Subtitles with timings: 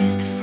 [0.00, 0.33] used to